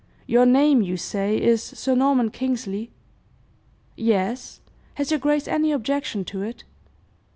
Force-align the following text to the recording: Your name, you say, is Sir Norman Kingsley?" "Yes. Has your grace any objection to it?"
Your 0.25 0.47
name, 0.47 0.81
you 0.81 0.97
say, 0.97 1.39
is 1.39 1.61
Sir 1.61 1.93
Norman 1.93 2.31
Kingsley?" 2.31 2.89
"Yes. 3.95 4.59
Has 4.95 5.11
your 5.11 5.19
grace 5.19 5.47
any 5.47 5.71
objection 5.71 6.25
to 6.25 6.41
it?" 6.41 6.63